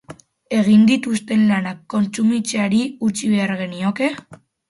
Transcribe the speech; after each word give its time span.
Egin 0.59 0.85
dituzten 0.91 1.43
lanak 1.51 1.83
kontsumitzeari 1.95 2.81
utzi 3.09 3.31
behar 3.35 3.53
genioke? 3.63 4.09